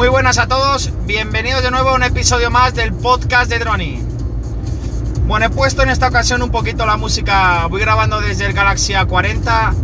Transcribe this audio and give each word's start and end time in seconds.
Muy 0.00 0.08
buenas 0.08 0.38
a 0.38 0.46
todos, 0.46 0.90
bienvenidos 1.04 1.62
de 1.62 1.70
nuevo 1.70 1.90
a 1.90 1.94
un 1.94 2.02
episodio 2.02 2.50
más 2.50 2.74
del 2.74 2.94
podcast 2.94 3.50
de 3.50 3.58
Droni. 3.58 4.02
Bueno, 5.26 5.44
he 5.44 5.50
puesto 5.50 5.82
en 5.82 5.90
esta 5.90 6.08
ocasión 6.08 6.40
un 6.40 6.50
poquito 6.50 6.86
la 6.86 6.96
música, 6.96 7.66
voy 7.66 7.82
grabando 7.82 8.18
desde 8.18 8.46
el 8.46 8.54
Galaxy 8.54 8.94
A40, 8.94 9.74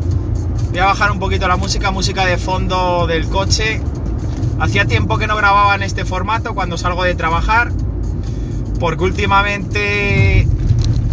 voy 0.71 0.79
a 0.79 0.87
bajar 0.87 1.10
un 1.10 1.18
poquito 1.18 1.46
la 1.48 1.58
música, 1.58 1.90
música 1.90 2.24
de 2.24 2.38
fondo 2.38 3.06
del 3.06 3.29
coche. 3.29 3.82
Hacía 4.59 4.87
tiempo 4.87 5.18
que 5.18 5.27
no 5.27 5.37
grababa 5.37 5.75
en 5.75 5.82
este 5.82 6.07
formato 6.07 6.55
cuando 6.55 6.79
salgo 6.79 7.05
de 7.05 7.14
trabajar, 7.14 7.71
porque 8.80 9.05
últimamente 9.05 10.48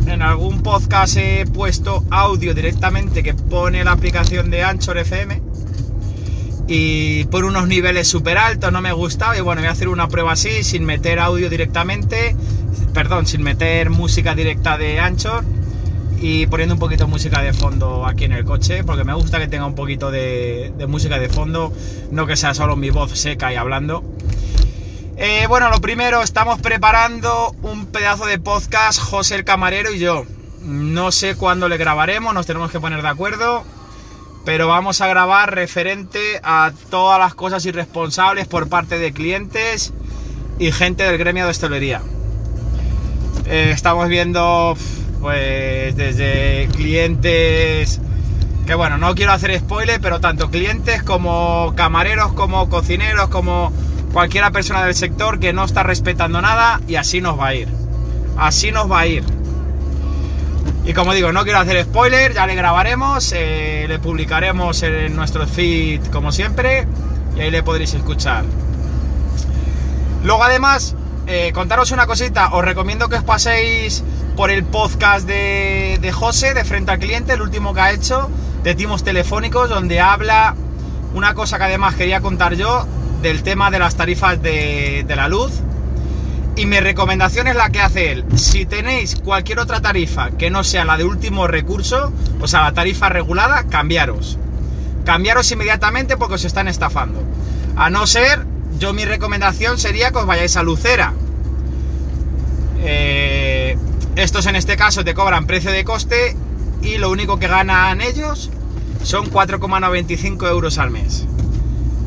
en 0.07 0.21
algún 0.21 0.63
podcast 0.63 1.17
he 1.17 1.45
puesto 1.45 2.05
audio 2.09 2.53
directamente 2.53 3.21
que 3.21 3.33
pone 3.33 3.83
la 3.83 3.91
aplicación 3.91 4.49
de 4.49 4.63
Anchor 4.63 4.97
FM 4.97 5.52
y 6.67 7.25
por 7.25 7.43
unos 7.45 7.67
niveles 7.67 8.07
súper 8.07 8.37
altos 8.37 8.71
no 8.71 8.81
me 8.81 8.93
gustaba 8.93 9.37
y 9.37 9.41
bueno, 9.41 9.61
voy 9.61 9.67
a 9.69 9.71
hacer 9.71 9.89
una 9.89 10.07
prueba 10.07 10.33
así 10.33 10.63
sin 10.63 10.85
meter 10.85 11.19
audio 11.19 11.49
directamente, 11.49 12.35
perdón, 12.93 13.25
sin 13.27 13.43
meter 13.43 13.89
música 13.89 14.33
directa 14.35 14.77
de 14.77 14.99
Anchor 14.99 15.43
y 16.23 16.47
poniendo 16.47 16.75
un 16.75 16.79
poquito 16.79 17.03
de 17.03 17.09
música 17.09 17.41
de 17.41 17.51
fondo 17.51 18.05
aquí 18.05 18.23
en 18.23 18.31
el 18.31 18.45
coche 18.45 18.85
porque 18.85 19.03
me 19.03 19.13
gusta 19.13 19.39
que 19.39 19.47
tenga 19.47 19.65
un 19.65 19.75
poquito 19.75 20.09
de, 20.09 20.73
música 20.87 21.19
de 21.19 21.27
fondo, 21.27 21.73
no 22.11 22.25
que 22.25 22.37
sea 22.37 22.53
solo 22.53 22.77
mi 22.77 22.89
voz 22.91 23.11
seca 23.19 23.51
y 23.51 23.57
hablando. 23.57 24.03
Eh, 25.17 25.45
bueno, 25.47 25.69
lo 25.69 25.79
primero, 25.81 26.23
estamos 26.23 26.59
preparando 26.59 27.53
un 27.61 27.87
pedazo 27.87 28.25
de 28.25 28.39
podcast, 28.39 28.99
José 28.99 29.35
el 29.35 29.43
Camarero 29.43 29.93
y 29.93 29.99
yo. 29.99 30.25
No 30.61 31.11
sé 31.11 31.35
cuándo 31.35 31.67
le 31.67 31.75
grabaremos, 31.75 32.33
nos 32.33 32.45
tenemos 32.45 32.71
que 32.71 32.79
poner 32.79 33.01
de 33.01 33.09
acuerdo, 33.09 33.63
pero 34.45 34.67
vamos 34.67 35.01
a 35.01 35.07
grabar 35.07 35.53
referente 35.53 36.39
a 36.43 36.71
todas 36.89 37.19
las 37.19 37.33
cosas 37.35 37.65
irresponsables 37.65 38.47
por 38.47 38.69
parte 38.69 38.97
de 38.99 39.13
clientes 39.13 39.93
y 40.59 40.71
gente 40.71 41.03
del 41.03 41.17
gremio 41.17 41.45
de 41.45 41.51
hostelería. 41.51 42.01
Eh, 43.45 43.71
estamos 43.73 44.07
viendo, 44.09 44.75
pues, 45.21 45.95
desde 45.95 46.69
clientes 46.75 48.01
que 48.65 48.75
bueno, 48.75 48.97
no 48.97 49.13
quiero 49.13 49.33
hacer 49.33 49.57
spoiler, 49.59 49.99
pero 49.99 50.21
tanto 50.21 50.49
clientes 50.49 51.03
como 51.03 51.73
camareros, 51.75 52.31
como 52.33 52.69
cocineros, 52.69 53.27
como 53.27 53.73
cualquiera 54.13 54.51
persona 54.51 54.85
del 54.85 54.95
sector 54.95 55.39
que 55.39 55.51
no 55.51 55.65
está 55.65 55.83
respetando 55.83 56.41
nada 56.41 56.79
y 56.87 56.95
así 56.95 57.19
nos 57.19 57.37
va 57.37 57.47
a 57.47 57.55
ir. 57.55 57.67
Así 58.37 58.71
nos 58.71 58.89
va 58.89 59.01
a 59.01 59.07
ir. 59.07 59.23
Y 60.85 60.93
como 60.93 61.13
digo, 61.13 61.31
no 61.31 61.43
quiero 61.43 61.59
hacer 61.59 61.81
spoiler, 61.83 62.33
ya 62.33 62.45
le 62.45 62.55
grabaremos, 62.55 63.31
eh, 63.35 63.85
le 63.87 63.99
publicaremos 63.99 64.83
en 64.83 65.15
nuestro 65.15 65.47
feed 65.47 66.01
como 66.07 66.31
siempre 66.31 66.85
y 67.37 67.41
ahí 67.41 67.51
le 67.51 67.63
podréis 67.63 67.93
escuchar. 67.93 68.43
Luego 70.23 70.43
además, 70.43 70.95
eh, 71.25 71.51
contaros 71.53 71.91
una 71.91 72.05
cosita, 72.05 72.53
os 72.53 72.65
recomiendo 72.65 73.07
que 73.07 73.15
os 73.15 73.23
paséis 73.23 74.03
por 74.35 74.49
el 74.49 74.63
podcast 74.63 75.25
de, 75.27 75.99
de 76.01 76.11
José, 76.11 76.53
de 76.53 76.65
Frente 76.65 76.91
al 76.91 76.99
Cliente, 76.99 77.33
el 77.33 77.41
último 77.41 77.73
que 77.73 77.81
ha 77.81 77.91
hecho, 77.91 78.29
de 78.63 78.75
timos 78.75 79.03
telefónicos, 79.03 79.69
donde 79.69 80.01
habla 80.01 80.55
una 81.13 81.33
cosa 81.33 81.57
que 81.57 81.65
además 81.65 81.95
quería 81.95 82.21
contar 82.21 82.55
yo, 82.55 82.87
del 83.21 83.43
tema 83.43 83.71
de 83.71 83.79
las 83.79 83.95
tarifas 83.95 84.41
de, 84.41 85.05
de, 85.07 85.15
la 85.15 85.27
luz. 85.27 85.51
Y 86.55 86.65
mi 86.67 86.79
recomendación 86.79 87.47
es 87.47 87.55
la 87.55 87.69
que 87.69 87.81
hace 87.81 88.11
él. 88.11 88.25
Si 88.35 88.65
tenéis 88.65 89.15
cualquier 89.15 89.59
otra 89.59 89.81
tarifa 89.81 90.31
que 90.31 90.51
no 90.51 90.63
sea 90.63 90.85
la 90.85 90.97
de 90.97 91.03
último 91.03 91.47
recurso, 91.47 92.13
o 92.39 92.47
sea, 92.47 92.61
la 92.61 92.73
tarifa 92.73 93.09
regulada, 93.09 93.63
cambiaros. 93.63 94.37
Cambiaros 95.03 95.51
inmediatamente 95.51 96.15
porque 96.15 96.35
os 96.35 96.45
están 96.45 96.67
estafando. 96.67 97.21
A 97.75 97.89
no 97.89 98.05
ser, 98.05 98.45
yo 98.77 98.93
mi 98.93 99.03
recomendación 99.03 99.79
sería 99.79 100.11
que 100.11 100.19
os 100.19 100.27
vayáis 100.27 100.55
a 100.55 100.63
Lucera. 100.63 101.13
Eh, 102.83 103.77
estos 104.15 104.45
en 104.45 104.55
este 104.55 104.77
caso 104.77 105.03
te 105.03 105.15
cobran 105.15 105.47
precio 105.47 105.71
de 105.71 105.83
coste 105.83 106.35
y 106.83 106.97
lo 106.97 107.09
único 107.09 107.39
que 107.39 107.47
ganan 107.47 108.01
ellos 108.01 108.51
son 109.01 109.31
4,95 109.31 110.49
euros 110.49 110.77
al 110.77 110.91
mes. 110.91 111.25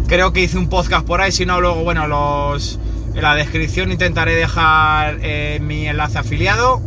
Creo 0.07 0.33
que 0.33 0.43
hice 0.43 0.57
un 0.57 0.69
podcast 0.69 1.05
por 1.05 1.21
ahí, 1.21 1.33
si 1.33 1.47
no, 1.47 1.61
luego, 1.61 1.83
bueno, 1.83 2.07
los, 2.07 2.79
en 3.17 3.23
la 3.23 3.35
descripción 3.35 3.91
intentaré 3.91 4.35
dejar 4.35 5.19
eh, 5.23 5.59
mi 5.63 5.89
enlace 5.89 6.19
afiliado, 6.19 6.83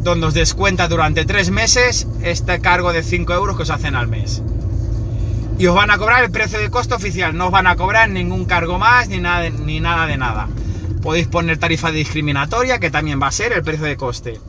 donde 0.00 0.26
os 0.26 0.34
descuenta 0.34 0.88
durante 0.88 1.26
tres 1.26 1.50
meses 1.50 2.08
este 2.22 2.60
cargo 2.62 2.94
de 2.94 3.02
5 3.02 3.34
euros 3.34 3.56
que 3.56 3.64
os 3.64 3.70
hacen 3.70 3.94
al 3.94 4.08
mes. 4.08 4.42
Y 5.58 5.66
os 5.66 5.74
van 5.74 5.90
a 5.90 5.98
cobrar 5.98 6.24
el 6.24 6.30
precio 6.30 6.58
de 6.58 6.70
costo 6.70 6.96
oficial, 6.96 7.36
no 7.36 7.46
os 7.46 7.52
van 7.52 7.66
a 7.66 7.76
cobrar 7.76 8.08
ningún 8.08 8.46
cargo 8.46 8.78
más 8.78 9.08
ni 9.08 9.20
nada, 9.20 9.50
ni 9.50 9.78
nada 9.78 10.06
de 10.06 10.16
nada. 10.16 10.48
Podéis 11.02 11.28
poner 11.28 11.58
tarifa 11.58 11.90
discriminatoria, 11.90 12.78
que 12.78 12.90
también 12.90 13.20
va 13.20 13.26
a 13.26 13.32
ser 13.32 13.52
el 13.52 13.62
precio 13.62 13.84
de 13.84 13.98
coste. 13.98 14.40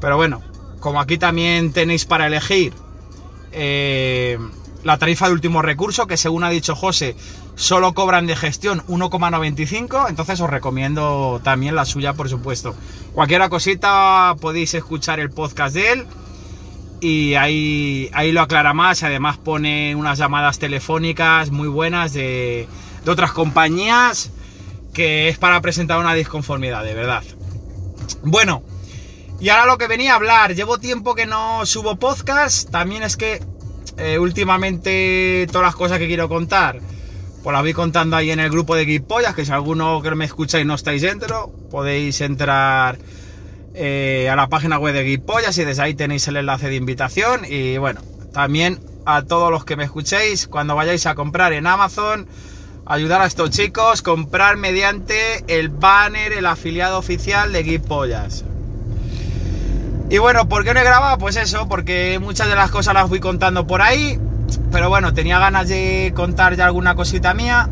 Pero 0.00 0.16
bueno, 0.16 0.40
como 0.78 1.00
aquí 1.00 1.18
también 1.18 1.72
tenéis 1.72 2.04
para 2.04 2.28
elegir 2.28 2.72
eh, 3.50 4.38
la 4.84 4.98
tarifa 4.98 5.26
de 5.26 5.32
último 5.32 5.62
recurso, 5.62 6.06
que 6.06 6.16
según 6.16 6.44
ha 6.44 6.50
dicho 6.50 6.76
José, 6.76 7.16
solo 7.56 7.94
cobran 7.94 8.26
de 8.26 8.36
gestión 8.36 8.82
1,95, 8.86 10.08
entonces 10.08 10.40
os 10.40 10.50
recomiendo 10.50 11.40
también 11.42 11.74
la 11.74 11.84
suya, 11.84 12.12
por 12.12 12.28
supuesto. 12.28 12.74
Cualquier 13.12 13.48
cosita 13.48 14.36
podéis 14.40 14.74
escuchar 14.74 15.20
el 15.20 15.30
podcast 15.30 15.74
de 15.74 15.92
él 15.92 16.06
y 17.00 17.34
ahí, 17.34 18.10
ahí 18.12 18.32
lo 18.32 18.42
aclara 18.42 18.74
más, 18.74 19.02
además 19.02 19.38
pone 19.38 19.96
unas 19.96 20.18
llamadas 20.18 20.58
telefónicas 20.58 21.50
muy 21.50 21.68
buenas 21.68 22.12
de, 22.12 22.68
de 23.04 23.10
otras 23.10 23.32
compañías 23.32 24.30
que 24.92 25.28
es 25.28 25.38
para 25.38 25.60
presentar 25.60 25.98
una 25.98 26.14
disconformidad, 26.14 26.84
de 26.84 26.94
verdad. 26.94 27.24
Bueno, 28.22 28.62
y 29.40 29.48
ahora 29.48 29.66
lo 29.66 29.78
que 29.78 29.88
venía 29.88 30.12
a 30.12 30.16
hablar, 30.16 30.54
llevo 30.54 30.78
tiempo 30.78 31.14
que 31.14 31.26
no 31.26 31.66
subo 31.66 31.96
podcast, 31.96 32.70
también 32.70 33.02
es 33.02 33.16
que 33.16 33.42
eh, 33.98 34.18
últimamente 34.18 35.46
todas 35.50 35.66
las 35.66 35.76
cosas 35.76 35.98
que 35.98 36.06
quiero 36.06 36.28
contar, 36.28 36.80
pues 37.42 37.52
las 37.52 37.62
voy 37.62 37.72
contando 37.74 38.16
ahí 38.16 38.30
en 38.30 38.40
el 38.40 38.50
grupo 38.50 38.74
de 38.74 38.86
Geekpollas, 38.86 39.34
que 39.34 39.44
si 39.44 39.52
alguno 39.52 40.00
que 40.02 40.14
me 40.14 40.24
escucháis 40.24 40.64
no 40.64 40.74
estáis 40.74 41.02
dentro, 41.02 41.52
podéis 41.70 42.20
entrar 42.20 42.98
eh, 43.74 44.28
a 44.30 44.36
la 44.36 44.48
página 44.48 44.78
web 44.78 44.94
de 44.94 45.04
Geekpollas 45.04 45.58
y 45.58 45.64
desde 45.64 45.82
ahí 45.82 45.94
tenéis 45.94 46.26
el 46.28 46.36
enlace 46.36 46.68
de 46.68 46.76
invitación. 46.76 47.42
Y 47.48 47.76
bueno, 47.76 48.00
también 48.32 48.80
a 49.04 49.22
todos 49.22 49.50
los 49.50 49.64
que 49.64 49.76
me 49.76 49.84
escuchéis, 49.84 50.46
cuando 50.46 50.74
vayáis 50.74 51.06
a 51.06 51.14
comprar 51.14 51.52
en 51.52 51.66
Amazon, 51.66 52.26
ayudar 52.86 53.20
a 53.20 53.26
estos 53.26 53.50
chicos, 53.50 54.02
comprar 54.02 54.56
mediante 54.56 55.44
el 55.48 55.68
banner, 55.68 56.32
el 56.32 56.46
afiliado 56.46 56.98
oficial 56.98 57.52
de 57.52 57.64
Geekpollas. 57.64 58.44
Y 60.10 60.18
bueno, 60.18 60.48
¿por 60.48 60.64
qué 60.64 60.74
no 60.74 60.80
he 60.80 60.84
grabado? 60.84 61.18
Pues 61.18 61.36
eso, 61.36 61.66
porque 61.68 62.18
muchas 62.20 62.48
de 62.48 62.54
las 62.54 62.70
cosas 62.70 62.94
las 62.94 63.08
voy 63.08 63.20
contando 63.20 63.66
por 63.66 63.82
ahí. 63.82 64.18
Pero 64.70 64.88
bueno, 64.88 65.14
tenía 65.14 65.38
ganas 65.38 65.68
de 65.68 66.12
contar 66.14 66.56
ya 66.56 66.66
alguna 66.66 66.94
cosita 66.94 67.32
mía. 67.34 67.68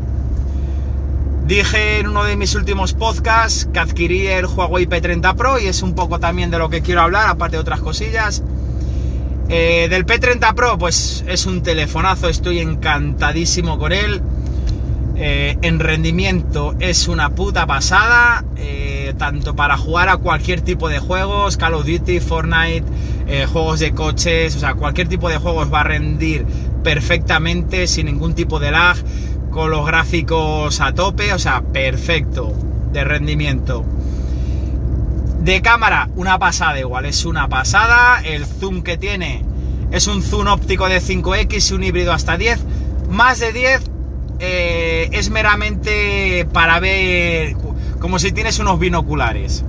Dije 1.45 1.99
en 1.99 2.07
uno 2.07 2.23
de 2.23 2.37
mis 2.37 2.55
últimos 2.55 2.93
podcasts 2.93 3.67
que 3.71 3.79
adquirí 3.79 4.27
el 4.27 4.45
Huawei 4.45 4.87
P30 4.87 5.35
Pro 5.35 5.59
y 5.59 5.67
es 5.67 5.81
un 5.83 5.93
poco 5.93 6.19
también 6.19 6.49
de 6.49 6.57
lo 6.57 6.69
que 6.69 6.81
quiero 6.81 7.01
hablar, 7.01 7.27
aparte 7.27 7.57
de 7.57 7.61
otras 7.61 7.81
cosillas. 7.81 8.43
Eh, 9.49 9.87
del 9.89 10.05
P30 10.05 10.53
Pro, 10.55 10.77
pues 10.77 11.23
es 11.27 11.45
un 11.45 11.61
telefonazo, 11.61 12.29
estoy 12.29 12.59
encantadísimo 12.59 13.77
con 13.77 13.91
él. 13.91 14.21
Eh, 15.15 15.57
en 15.61 15.79
rendimiento 15.79 16.75
es 16.79 17.07
una 17.07 17.29
puta 17.29 17.67
pasada, 17.67 18.43
eh, 18.55 18.92
tanto 19.13 19.55
para 19.55 19.77
jugar 19.77 20.07
a 20.07 20.17
cualquier 20.17 20.61
tipo 20.61 20.87
de 20.87 20.99
juegos, 20.99 21.57
Call 21.57 21.73
of 21.73 21.85
Duty, 21.85 22.19
Fortnite, 22.19 22.85
eh, 23.27 23.45
juegos 23.51 23.79
de 23.81 23.93
coches, 23.93 24.55
o 24.55 24.59
sea, 24.59 24.75
cualquier 24.75 25.09
tipo 25.09 25.29
de 25.29 25.37
juegos 25.37 25.73
va 25.73 25.81
a 25.81 25.83
rendir 25.83 26.45
perfectamente, 26.83 27.87
sin 27.87 28.05
ningún 28.05 28.33
tipo 28.35 28.59
de 28.59 28.71
lag, 28.71 28.95
con 29.51 29.69
los 29.69 29.85
gráficos 29.85 30.79
a 30.79 30.93
tope, 30.93 31.33
o 31.33 31.39
sea, 31.39 31.61
perfecto 31.61 32.53
de 32.91 33.03
rendimiento. 33.03 33.83
De 35.41 35.61
cámara, 35.61 36.09
una 36.15 36.39
pasada 36.39 36.79
igual, 36.79 37.05
es 37.05 37.25
una 37.25 37.49
pasada, 37.49 38.21
el 38.23 38.45
zoom 38.45 38.81
que 38.81 38.97
tiene 38.97 39.43
es 39.91 40.07
un 40.07 40.23
zoom 40.23 40.47
óptico 40.47 40.89
de 40.89 40.99
5X 40.99 41.69
y 41.69 41.73
un 41.75 41.83
híbrido 41.83 42.13
hasta 42.13 42.35
10, 42.35 42.59
más 43.09 43.39
de 43.39 43.53
10 43.53 43.81
eh, 44.39 45.09
es 45.11 45.29
meramente 45.29 46.47
para 46.51 46.79
ver 46.79 47.55
como 48.03 48.19
si 48.19 48.33
tienes 48.33 48.59
unos 48.59 48.79
binoculares. 48.79 49.63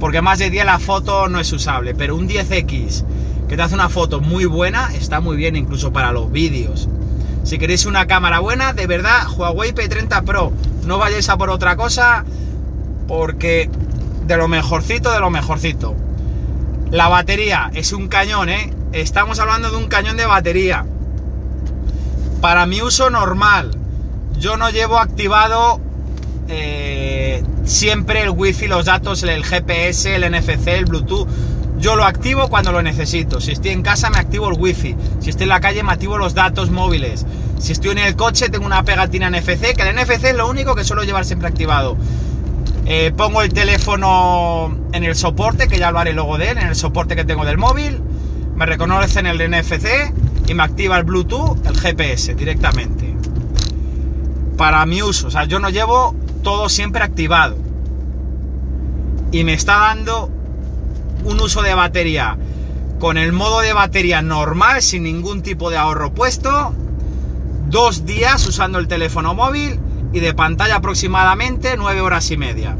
Porque 0.00 0.20
más 0.20 0.40
de 0.40 0.50
10 0.50 0.64
la 0.64 0.80
foto 0.80 1.28
no 1.28 1.38
es 1.38 1.52
usable, 1.52 1.94
pero 1.94 2.16
un 2.16 2.28
10X 2.28 3.04
que 3.48 3.54
te 3.54 3.62
hace 3.62 3.76
una 3.76 3.88
foto 3.88 4.20
muy 4.20 4.46
buena 4.46 4.92
está 4.94 5.20
muy 5.20 5.36
bien 5.36 5.54
incluso 5.54 5.92
para 5.92 6.10
los 6.10 6.32
vídeos. 6.32 6.88
Si 7.44 7.56
queréis 7.56 7.86
una 7.86 8.08
cámara 8.08 8.40
buena, 8.40 8.72
de 8.72 8.88
verdad, 8.88 9.28
Huawei 9.30 9.72
P30 9.72 10.24
Pro, 10.24 10.52
no 10.86 10.98
vayáis 10.98 11.28
a 11.28 11.38
por 11.38 11.50
otra 11.50 11.76
cosa 11.76 12.24
porque 13.06 13.70
de 14.26 14.36
lo 14.36 14.48
mejorcito, 14.48 15.12
de 15.12 15.20
lo 15.20 15.30
mejorcito. 15.30 15.94
La 16.90 17.06
batería 17.06 17.70
es 17.74 17.92
un 17.92 18.08
cañón, 18.08 18.48
¿eh? 18.48 18.72
Estamos 18.90 19.38
hablando 19.38 19.70
de 19.70 19.76
un 19.76 19.86
cañón 19.86 20.16
de 20.16 20.26
batería. 20.26 20.84
Para 22.40 22.66
mi 22.66 22.82
uso 22.82 23.08
normal, 23.08 23.70
yo 24.36 24.56
no 24.56 24.68
llevo 24.68 24.98
activado 24.98 25.80
eh, 26.48 26.97
siempre 27.64 28.22
el 28.22 28.30
wifi, 28.30 28.66
los 28.66 28.86
datos, 28.86 29.22
el 29.22 29.44
GPS, 29.44 30.14
el 30.14 30.30
NFC, 30.30 30.68
el 30.68 30.84
Bluetooth. 30.84 31.28
Yo 31.78 31.94
lo 31.94 32.04
activo 32.04 32.48
cuando 32.48 32.72
lo 32.72 32.82
necesito. 32.82 33.40
Si 33.40 33.52
estoy 33.52 33.70
en 33.70 33.82
casa 33.82 34.10
me 34.10 34.18
activo 34.18 34.48
el 34.48 34.58
wifi. 34.58 34.96
Si 35.20 35.30
estoy 35.30 35.44
en 35.44 35.50
la 35.50 35.60
calle 35.60 35.82
me 35.82 35.92
activo 35.92 36.18
los 36.18 36.34
datos 36.34 36.70
móviles. 36.70 37.24
Si 37.58 37.72
estoy 37.72 37.90
en 37.92 37.98
el 37.98 38.16
coche 38.16 38.48
tengo 38.48 38.66
una 38.66 38.82
pegatina 38.84 39.30
NFC, 39.30 39.76
que 39.76 39.82
el 39.82 39.94
NFC 39.94 40.24
es 40.24 40.34
lo 40.34 40.48
único 40.48 40.74
que 40.74 40.84
suelo 40.84 41.04
llevar 41.04 41.24
siempre 41.24 41.48
activado. 41.48 41.96
Eh, 42.86 43.12
pongo 43.16 43.42
el 43.42 43.52
teléfono 43.52 44.74
en 44.92 45.04
el 45.04 45.14
soporte, 45.14 45.68
que 45.68 45.78
ya 45.78 45.90
lo 45.90 45.98
haré 45.98 46.14
luego 46.14 46.38
de 46.38 46.50
él, 46.50 46.58
en 46.58 46.68
el 46.68 46.74
soporte 46.74 47.16
que 47.16 47.24
tengo 47.24 47.44
del 47.44 47.58
móvil. 47.58 48.00
Me 48.56 48.64
reconoce 48.66 49.20
en 49.20 49.26
el 49.26 49.38
NFC 49.38 50.12
y 50.48 50.54
me 50.54 50.62
activa 50.62 50.96
el 50.96 51.04
Bluetooth, 51.04 51.64
el 51.66 51.78
GPS 51.78 52.34
directamente. 52.34 53.14
Para 54.56 54.84
mi 54.86 55.02
uso, 55.02 55.28
o 55.28 55.30
sea, 55.30 55.44
yo 55.44 55.58
no 55.58 55.68
llevo 55.68 56.14
todo 56.42 56.68
siempre 56.68 57.02
activado. 57.02 57.56
Y 59.32 59.44
me 59.44 59.54
está 59.54 59.78
dando 59.78 60.30
un 61.24 61.40
uso 61.40 61.62
de 61.62 61.74
batería 61.74 62.38
con 62.98 63.16
el 63.16 63.32
modo 63.32 63.60
de 63.60 63.72
batería 63.72 64.22
normal, 64.22 64.82
sin 64.82 65.04
ningún 65.04 65.42
tipo 65.42 65.70
de 65.70 65.76
ahorro 65.76 66.12
puesto. 66.12 66.74
Dos 67.68 68.06
días 68.06 68.46
usando 68.46 68.78
el 68.78 68.88
teléfono 68.88 69.34
móvil 69.34 69.78
y 70.12 70.20
de 70.20 70.34
pantalla 70.34 70.76
aproximadamente 70.76 71.76
9 71.76 72.00
horas 72.00 72.30
y 72.30 72.36
media. 72.36 72.76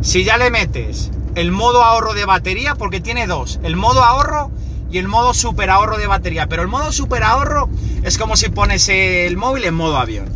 Si 0.00 0.24
ya 0.24 0.36
le 0.36 0.50
metes 0.50 1.10
el 1.34 1.52
modo 1.52 1.82
ahorro 1.82 2.12
de 2.14 2.24
batería, 2.24 2.74
porque 2.74 3.00
tiene 3.00 3.26
dos, 3.26 3.60
el 3.62 3.76
modo 3.76 4.02
ahorro 4.02 4.50
y 4.90 4.98
el 4.98 5.08
modo 5.08 5.32
super 5.32 5.70
ahorro 5.70 5.96
de 5.96 6.06
batería, 6.06 6.48
pero 6.48 6.62
el 6.62 6.68
modo 6.68 6.92
super 6.92 7.22
ahorro 7.22 7.68
es 8.02 8.18
como 8.18 8.36
si 8.36 8.48
pones 8.48 8.88
el 8.88 9.36
móvil 9.36 9.64
en 9.64 9.74
modo 9.74 9.96
avión. 9.96 10.26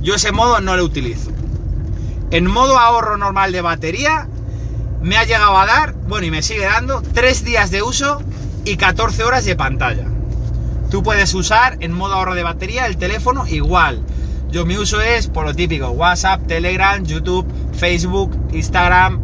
Yo 0.00 0.14
ese 0.14 0.32
modo 0.32 0.60
no 0.60 0.76
lo 0.76 0.84
utilizo. 0.84 1.30
En 2.32 2.46
modo 2.46 2.78
ahorro 2.78 3.18
normal 3.18 3.52
de 3.52 3.60
batería 3.60 4.26
me 5.02 5.18
ha 5.18 5.24
llegado 5.24 5.58
a 5.58 5.66
dar, 5.66 5.92
bueno, 5.92 6.26
y 6.26 6.30
me 6.30 6.40
sigue 6.40 6.64
dando 6.64 7.02
3 7.02 7.44
días 7.44 7.70
de 7.70 7.82
uso 7.82 8.22
y 8.64 8.78
14 8.78 9.22
horas 9.22 9.44
de 9.44 9.54
pantalla. 9.54 10.06
Tú 10.90 11.02
puedes 11.02 11.34
usar 11.34 11.76
en 11.80 11.92
modo 11.92 12.14
ahorro 12.14 12.34
de 12.34 12.42
batería 12.42 12.86
el 12.86 12.96
teléfono 12.96 13.46
igual. 13.46 14.02
Yo 14.50 14.64
mi 14.64 14.78
uso 14.78 15.02
es 15.02 15.26
por 15.26 15.44
lo 15.44 15.54
típico, 15.54 15.90
WhatsApp, 15.90 16.46
Telegram, 16.46 17.04
YouTube, 17.04 17.46
Facebook, 17.74 18.34
Instagram, 18.50 19.20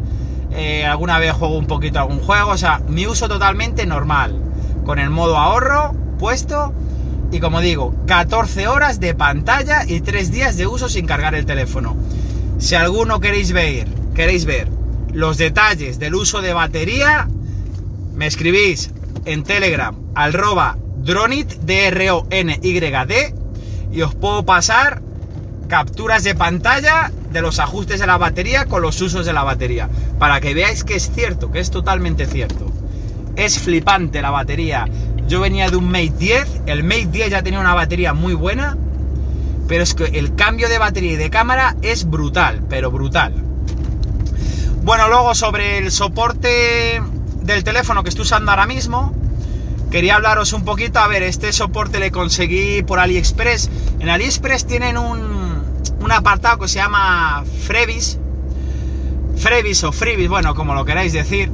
eh, 0.50 0.84
alguna 0.84 1.18
vez 1.18 1.32
juego 1.32 1.56
un 1.56 1.66
poquito 1.66 2.00
algún 2.00 2.20
juego, 2.20 2.50
o 2.50 2.58
sea, 2.58 2.82
mi 2.88 3.06
uso 3.06 3.26
totalmente 3.26 3.86
normal, 3.86 4.38
con 4.84 4.98
el 4.98 5.08
modo 5.08 5.38
ahorro 5.38 5.94
puesto 6.18 6.74
y 7.32 7.40
como 7.40 7.62
digo, 7.62 7.94
14 8.06 8.68
horas 8.68 9.00
de 9.00 9.14
pantalla 9.14 9.86
y 9.86 10.02
3 10.02 10.30
días 10.30 10.58
de 10.58 10.66
uso 10.66 10.90
sin 10.90 11.06
cargar 11.06 11.34
el 11.34 11.46
teléfono. 11.46 11.96
Si 12.58 12.74
alguno 12.74 13.20
queréis 13.20 13.52
ver, 13.52 13.86
queréis 14.14 14.44
ver 14.44 14.68
los 15.12 15.38
detalles 15.38 15.98
del 15.98 16.14
uso 16.14 16.40
de 16.40 16.52
batería, 16.52 17.28
me 18.14 18.26
escribís 18.26 18.90
en 19.24 19.44
Telegram, 19.44 19.96
arroba 20.14 20.76
dronit, 20.96 21.52
D-R-O-N-Y-D, 21.62 23.34
y 23.92 24.02
os 24.02 24.14
puedo 24.14 24.44
pasar 24.44 25.02
capturas 25.68 26.24
de 26.24 26.34
pantalla 26.34 27.12
de 27.32 27.42
los 27.42 27.60
ajustes 27.60 28.00
de 28.00 28.06
la 28.06 28.18
batería 28.18 28.66
con 28.66 28.82
los 28.82 29.00
usos 29.00 29.24
de 29.24 29.32
la 29.32 29.44
batería. 29.44 29.88
Para 30.18 30.40
que 30.40 30.54
veáis 30.54 30.82
que 30.82 30.96
es 30.96 31.10
cierto, 31.14 31.52
que 31.52 31.60
es 31.60 31.70
totalmente 31.70 32.26
cierto. 32.26 32.66
Es 33.36 33.58
flipante 33.58 34.20
la 34.20 34.30
batería. 34.30 34.86
Yo 35.28 35.40
venía 35.40 35.70
de 35.70 35.76
un 35.76 35.88
Mate 35.90 36.14
10, 36.18 36.62
el 36.66 36.82
Mate 36.82 37.08
10 37.12 37.30
ya 37.30 37.42
tenía 37.42 37.60
una 37.60 37.74
batería 37.74 38.14
muy 38.14 38.34
buena, 38.34 38.76
pero 39.68 39.82
es 39.82 39.94
que 39.94 40.04
el 40.04 40.34
cambio 40.34 40.68
de 40.68 40.78
batería 40.78 41.12
y 41.12 41.16
de 41.16 41.30
cámara 41.30 41.76
es 41.82 42.08
brutal, 42.08 42.64
pero 42.68 42.90
brutal. 42.90 43.34
Bueno, 44.82 45.08
luego 45.08 45.34
sobre 45.34 45.78
el 45.78 45.92
soporte 45.92 47.02
del 47.42 47.62
teléfono 47.62 48.02
que 48.02 48.08
estoy 48.08 48.22
usando 48.22 48.50
ahora 48.50 48.66
mismo, 48.66 49.12
quería 49.90 50.16
hablaros 50.16 50.54
un 50.54 50.64
poquito. 50.64 50.98
A 50.98 51.06
ver, 51.06 51.22
este 51.22 51.52
soporte 51.52 52.00
le 52.00 52.10
conseguí 52.10 52.82
por 52.82 52.98
AliExpress. 52.98 53.70
En 54.00 54.08
AliExpress 54.08 54.66
tienen 54.66 54.96
un, 54.96 55.62
un 56.00 56.12
apartado 56.12 56.60
que 56.60 56.68
se 56.68 56.76
llama 56.76 57.44
Frevis, 57.66 58.18
Frevis 59.36 59.84
o 59.84 59.92
Freebis, 59.92 60.28
bueno, 60.28 60.54
como 60.54 60.74
lo 60.74 60.84
queráis 60.84 61.12
decir, 61.12 61.50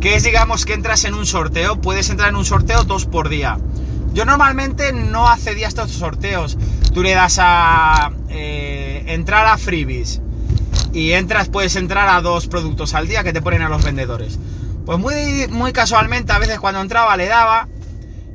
que 0.00 0.16
es, 0.16 0.24
digamos, 0.24 0.66
que 0.66 0.74
entras 0.74 1.04
en 1.04 1.14
un 1.14 1.26
sorteo, 1.26 1.80
puedes 1.80 2.10
entrar 2.10 2.28
en 2.28 2.36
un 2.36 2.44
sorteo 2.44 2.82
dos 2.84 3.06
por 3.06 3.28
día. 3.28 3.58
Yo 4.12 4.24
normalmente 4.24 4.92
no 4.92 5.28
accedía 5.28 5.66
a 5.66 5.68
estos 5.68 5.90
sorteos. 5.90 6.58
Tú 6.92 7.02
le 7.02 7.12
das 7.12 7.38
a 7.40 8.12
eh, 8.28 9.04
entrar 9.06 9.46
a 9.46 9.56
Freebies 9.56 10.20
y 10.92 11.12
entras, 11.12 11.48
puedes 11.48 11.76
entrar 11.76 12.08
a 12.08 12.20
dos 12.20 12.46
productos 12.46 12.94
al 12.94 13.08
día 13.08 13.24
que 13.24 13.32
te 13.32 13.40
ponen 13.40 13.62
a 13.62 13.68
los 13.68 13.82
vendedores. 13.82 14.38
Pues 14.84 14.98
muy, 14.98 15.46
muy 15.48 15.72
casualmente, 15.72 16.32
a 16.32 16.38
veces 16.38 16.60
cuando 16.60 16.80
entraba 16.80 17.16
le 17.16 17.26
daba 17.26 17.68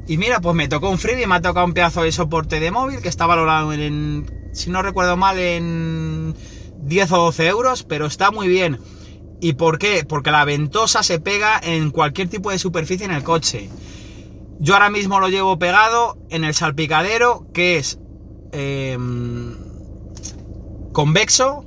y 0.07 0.17
mira, 0.17 0.39
pues 0.39 0.55
me 0.55 0.67
tocó 0.67 0.89
un 0.89 0.97
freebie, 0.97 1.27
me 1.27 1.35
ha 1.35 1.41
tocado 1.41 1.65
un 1.65 1.73
pedazo 1.73 2.03
de 2.03 2.11
soporte 2.11 2.59
de 2.59 2.71
móvil 2.71 3.01
que 3.01 3.09
está 3.09 3.25
valorado 3.25 3.73
en 3.73 4.25
si 4.57 4.71
no 4.71 4.81
recuerdo 4.81 5.15
mal, 5.15 5.37
en 5.37 6.35
10 6.79 7.11
o 7.11 7.17
12 7.17 7.47
euros, 7.47 7.83
pero 7.83 8.05
está 8.07 8.31
muy 8.31 8.47
bien. 8.47 8.79
¿Y 9.39 9.53
por 9.53 9.77
qué? 9.77 10.03
Porque 10.07 10.31
la 10.31 10.45
ventosa 10.45 11.03
se 11.03 11.19
pega 11.19 11.59
en 11.61 11.91
cualquier 11.91 12.27
tipo 12.27 12.49
de 12.49 12.57
superficie 12.57 13.05
en 13.05 13.11
el 13.11 13.23
coche. 13.23 13.69
Yo 14.59 14.73
ahora 14.73 14.89
mismo 14.89 15.19
lo 15.19 15.29
llevo 15.29 15.59
pegado 15.59 16.17
en 16.29 16.43
el 16.43 16.53
salpicadero, 16.53 17.45
que 17.53 17.77
es 17.77 17.99
em, 18.51 19.55
convexo 20.91 21.65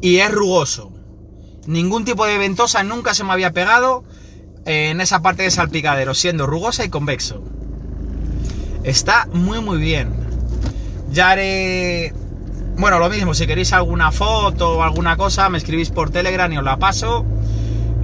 y 0.00 0.18
es 0.18 0.30
rugoso. 0.30 0.92
Ningún 1.66 2.04
tipo 2.04 2.24
de 2.24 2.38
ventosa 2.38 2.82
nunca 2.82 3.12
se 3.12 3.24
me 3.24 3.32
había 3.32 3.52
pegado 3.52 4.04
en 4.64 5.00
esa 5.00 5.20
parte 5.20 5.42
de 5.42 5.50
salpicadero, 5.50 6.14
siendo 6.14 6.46
rugosa 6.46 6.84
y 6.84 6.88
convexo. 6.88 7.42
Está 8.82 9.28
muy 9.32 9.60
muy 9.60 9.78
bien. 9.78 10.14
Ya 11.12 11.30
haré... 11.30 12.14
Bueno, 12.78 12.98
lo 12.98 13.10
mismo, 13.10 13.34
si 13.34 13.46
queréis 13.46 13.74
alguna 13.74 14.10
foto 14.10 14.78
o 14.78 14.82
alguna 14.82 15.18
cosa, 15.18 15.50
me 15.50 15.58
escribís 15.58 15.90
por 15.90 16.10
Telegram 16.10 16.50
y 16.50 16.56
os 16.56 16.64
la 16.64 16.78
paso. 16.78 17.26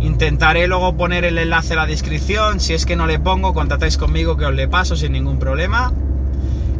Intentaré 0.06 0.68
luego 0.68 0.96
poner 0.96 1.24
el 1.24 1.36
enlace 1.36 1.72
en 1.72 1.80
la 1.80 1.86
descripción. 1.86 2.60
Si 2.60 2.74
es 2.74 2.86
que 2.86 2.94
no 2.94 3.08
le 3.08 3.18
pongo, 3.18 3.52
contactáis 3.52 3.96
conmigo 3.96 4.36
que 4.36 4.44
os 4.44 4.54
le 4.54 4.68
paso 4.68 4.94
sin 4.94 5.10
ningún 5.10 5.40
problema. 5.40 5.92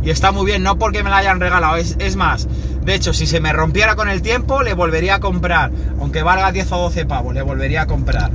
Y 0.04 0.10
está 0.10 0.30
muy 0.30 0.46
bien, 0.46 0.62
no 0.62 0.78
porque 0.78 1.02
me 1.02 1.10
la 1.10 1.16
hayan 1.16 1.40
regalado, 1.40 1.74
es, 1.74 2.14
más, 2.14 2.46
de 2.82 2.94
hecho, 2.94 3.12
si 3.12 3.26
se 3.26 3.40
me 3.40 3.52
rompiera 3.52 3.96
con 3.96 4.08
el 4.08 4.22
tiempo, 4.22 4.62
le 4.62 4.74
volvería 4.74 5.16
a 5.16 5.20
comprar. 5.20 5.72
Aunque 5.98 6.22
valga 6.22 6.52
10 6.52 6.70
o 6.70 6.78
12 6.82 7.04
pavos, 7.06 7.34
le 7.34 7.42
volvería 7.42 7.82
a 7.82 7.86
comprar. 7.86 8.30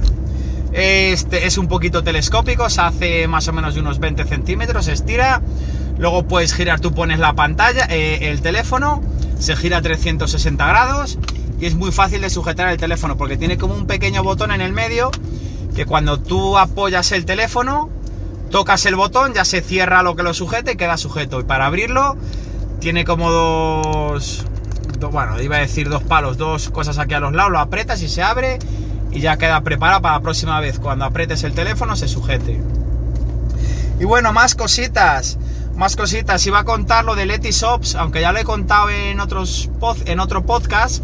Este 0.74 1.48
es 1.48 1.58
un 1.58 1.70
poquito 1.70 2.04
telescópico, 2.04 2.70
se 2.70 2.82
hace 2.82 3.28
más 3.30 3.48
o 3.48 3.54
menos 3.54 3.76
de 3.76 3.80
unos 3.80 4.00
20 4.00 4.26
centímetros, 4.26 4.86
se 4.86 4.92
estira. 4.92 5.42
Luego 6.00 6.24
puedes 6.24 6.54
girar, 6.54 6.82
tú 6.82 6.94
pones 6.94 7.20
la 7.20 7.32
pantalla, 7.32 7.86
eh, 7.90 8.30
el 8.30 8.42
teléfono, 8.42 9.02
se 9.40 9.56
gira 9.56 9.78
a 9.78 9.82
360 9.82 10.68
grados 10.68 11.18
y 11.62 11.68
es 11.68 11.76
muy 11.76 11.92
fácil 11.92 12.22
de 12.22 12.30
sujetar 12.32 12.68
el 12.70 12.78
teléfono 12.78 13.16
porque 13.18 13.38
tiene 13.38 13.58
como 13.58 13.76
un 13.76 13.86
pequeño 13.86 14.24
botón 14.24 14.52
en 14.52 14.62
el 14.62 14.74
medio 14.74 15.12
que 15.76 15.86
cuando 15.86 16.20
tú 16.20 16.58
apoyas 16.58 17.12
el 17.12 17.24
teléfono, 17.24 17.90
tocas 18.50 18.86
el 18.88 18.96
botón, 18.96 19.34
ya 19.34 19.46
se 19.46 19.62
cierra 19.62 20.02
lo 20.02 20.16
que 20.16 20.24
lo 20.24 20.34
sujete 20.34 20.74
y 20.74 20.76
queda 20.76 20.98
sujeto. 20.98 21.40
Y 21.40 21.44
para 21.44 21.68
abrirlo 21.68 22.18
tiene 22.80 23.06
como 23.06 23.30
dos, 23.30 24.44
bueno, 25.12 25.40
iba 25.40 25.58
a 25.58 25.60
decir 25.60 25.88
dos 25.88 26.02
palos, 26.02 26.38
dos 26.38 26.70
cosas 26.72 26.98
aquí 26.98 27.14
a 27.14 27.20
los 27.20 27.32
lados, 27.32 27.52
lo 27.52 27.60
apretas 27.60 28.02
y 28.02 28.10
se 28.10 28.24
abre 28.24 28.58
y 29.12 29.20
ya 29.20 29.38
queda 29.38 29.62
preparado 29.62 30.02
para 30.02 30.16
la 30.16 30.22
próxima 30.22 30.60
vez. 30.60 30.80
Cuando 30.80 31.06
apretes 31.06 31.44
el 31.44 31.54
teléfono 31.54 31.96
se 31.96 32.08
sujete. 32.08 32.60
Y 34.00 34.06
bueno, 34.06 34.34
más 34.34 34.56
cositas. 34.56 35.38
Más 35.76 35.96
cositas. 35.96 36.46
Iba 36.48 36.60
a 36.60 36.64
contar 36.64 37.06
lo 37.06 37.14
de 37.14 37.28
Letyshops, 37.28 37.94
aunque 37.94 38.22
ya 38.22 38.32
lo 38.32 38.40
he 38.40 38.44
contado 38.44 38.90
en, 38.90 39.20
otros 39.20 39.70
en 40.06 40.20
otro 40.20 40.44
podcast. 40.44 41.04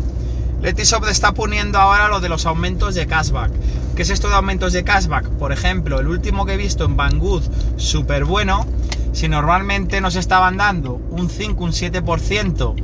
Letyshops 0.61 1.09
está 1.09 1.33
poniendo 1.33 1.77
ahora 1.77 2.07
lo 2.07 2.19
de 2.19 2.29
los 2.29 2.47
aumentos 2.47 2.95
de 2.95 3.05
cashback. 3.05 3.51
¿Qué 3.95 4.01
es 4.01 4.09
esto 4.09 4.27
de 4.27 4.35
aumentos 4.35 4.73
de 4.73 4.83
cashback? 4.83 5.29
Por 5.29 5.51
ejemplo, 5.51 5.99
el 5.99 6.07
último 6.07 6.45
que 6.45 6.53
he 6.53 6.57
visto 6.57 6.85
en 6.85 6.97
Banggood, 6.97 7.43
súper 7.77 8.25
bueno. 8.25 8.65
Si 9.13 9.27
normalmente 9.27 10.01
nos 10.01 10.15
estaban 10.15 10.57
dando 10.57 10.93
un 10.93 11.29
5, 11.29 11.63
un 11.63 11.71
7% 11.71 12.75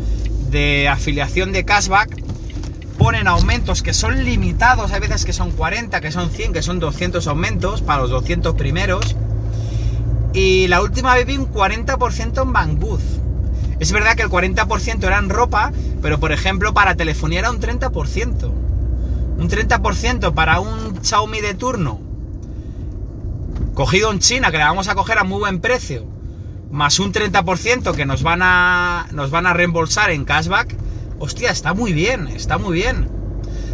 de 0.51 0.87
afiliación 0.87 1.51
de 1.51 1.65
cashback, 1.65 2.23
ponen 2.99 3.27
aumentos 3.27 3.81
que 3.81 3.93
son 3.93 4.23
limitados, 4.23 4.91
hay 4.91 4.99
veces 4.99 5.25
que 5.25 5.33
son 5.33 5.51
40, 5.51 5.99
que 5.99 6.11
son 6.11 6.29
100, 6.29 6.53
que 6.53 6.61
son 6.61 6.79
200 6.79 7.25
aumentos 7.27 7.81
para 7.81 8.03
los 8.03 8.11
200 8.11 8.53
primeros. 8.53 9.15
Y 10.31 10.67
la 10.67 10.81
última 10.81 11.15
vez 11.15 11.25
vi 11.25 11.37
un 11.37 11.51
40% 11.51 12.41
en 12.43 12.53
Banggood. 12.53 13.01
Es 13.83 13.91
verdad 13.91 14.15
que 14.15 14.23
el 14.23 14.29
40% 14.29 15.03
era 15.03 15.17
en 15.17 15.27
ropa, 15.27 15.73
pero 16.01 16.17
por 16.17 16.31
ejemplo 16.31 16.73
para 16.73 16.95
telefonía 16.95 17.39
era 17.39 17.51
un 17.51 17.59
30%. 17.59 18.49
Un 19.37 19.49
30% 19.49 20.33
para 20.33 20.61
un 20.61 21.03
Xiaomi 21.03 21.41
de 21.41 21.53
turno, 21.53 21.99
cogido 23.73 24.09
en 24.09 24.19
China, 24.19 24.51
que 24.51 24.57
le 24.57 24.63
vamos 24.63 24.87
a 24.87 24.95
coger 24.95 25.17
a 25.17 25.25
muy 25.25 25.39
buen 25.39 25.59
precio, 25.59 26.05
más 26.71 26.97
un 26.99 27.11
30% 27.11 27.93
que 27.93 28.05
nos 28.05 28.23
van 28.23 28.39
a, 28.41 29.07
nos 29.11 29.31
van 29.31 29.47
a 29.47 29.53
reembolsar 29.53 30.11
en 30.11 30.23
cashback, 30.23 30.77
hostia, 31.19 31.51
está 31.51 31.73
muy 31.73 31.91
bien, 31.91 32.29
está 32.29 32.57
muy 32.57 32.75
bien. 32.75 33.09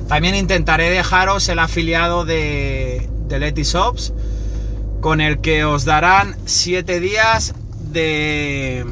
También 0.07 0.33
intentaré 0.33 0.89
dejaros 0.89 1.47
el 1.49 1.59
afiliado 1.59 2.25
de, 2.25 3.07
de 3.27 3.37
Letyshops 3.37 4.11
con 5.01 5.21
el 5.21 5.39
que 5.39 5.65
os 5.65 5.85
darán 5.85 6.35
7 6.45 6.99
días 6.99 7.53
de... 7.91 8.87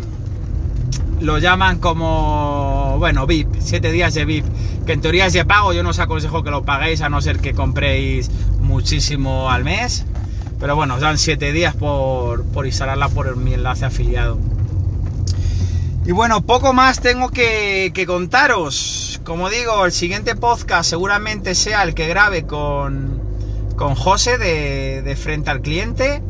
Lo 1.20 1.40
llaman 1.40 1.80
como, 1.80 2.96
bueno, 3.00 3.26
VIP, 3.26 3.56
7 3.60 3.92
días 3.92 4.14
de 4.14 4.26
VIP, 4.26 4.46
que 4.86 4.94
en 4.94 5.02
teoría 5.02 5.26
es 5.26 5.34
de 5.34 5.46
pago, 5.46 5.74
yo 5.74 5.82
no 5.82 5.90
os 5.90 6.00
aconsejo 6.00 6.44
que 6.44 6.52
lo 6.52 6.64
paguéis 6.64 7.02
a 7.02 7.10
no 7.10 7.22
ser 7.22 7.40
que 7.40 7.54
compréis 7.54 8.30
muchísimo 8.62 9.50
al 9.50 9.64
mes, 9.64 10.06
pero 10.60 10.76
bueno, 10.76 10.96
os 10.96 11.02
dan 11.02 11.18
7 11.18 11.52
días 11.54 11.76
por, 11.76 12.44
por 12.46 12.68
instalarla 12.68 13.10
por 13.10 13.36
mi 13.36 13.54
enlace 13.54 13.86
afiliado. 13.86 14.38
Y 16.06 16.14
bueno, 16.14 16.42
poco 16.42 16.72
más 16.72 17.02
tengo 17.02 17.30
que, 17.30 17.92
que, 17.94 18.06
contaros. 18.06 19.20
Como 19.26 19.50
digo, 19.50 19.86
el 19.86 19.92
siguiente 19.92 20.36
podcast 20.36 20.90
seguramente 20.90 21.54
sea 21.54 21.84
el 21.84 21.94
que 21.94 22.08
grabe 22.08 22.46
con, 22.46 23.22
con 23.76 23.94
José 23.94 24.38
de, 24.38 25.02
de, 25.02 25.16
Frente 25.18 25.50
al 25.50 25.62
Cliente, 25.62 26.22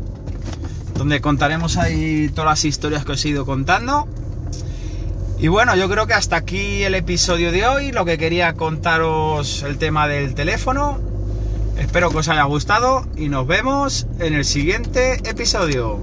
donde 0.96 1.22
contaremos 1.22 1.78
ahí 1.78 2.30
todas 2.30 2.50
las 2.50 2.66
historias 2.66 3.06
que 3.06 3.12
os 3.12 3.24
he 3.24 3.30
ido 3.30 3.46
contando. 3.46 4.08
Y 5.40 5.50
bueno, 5.50 5.76
yo 5.76 5.88
creo 5.88 6.08
que 6.08 6.16
hasta 6.16 6.36
aquí 6.36 6.82
el 6.84 6.96
episodio 6.96 7.52
de 7.52 7.68
hoy, 7.68 7.92
lo 7.92 8.06
que 8.06 8.18
quería 8.18 8.54
contaros 8.54 9.62
el 9.62 9.78
tema 9.78 10.08
del 10.08 10.34
teléfono. 10.34 11.00
Espero 11.78 12.10
que 12.10 12.18
os 12.18 12.28
haya 12.28 12.44
gustado 12.44 13.06
y 13.16 13.30
nos 13.30 13.46
vemos 13.46 14.08
en 14.20 14.34
el 14.34 14.46
siguiente 14.46 15.22
episodio. 15.30 16.00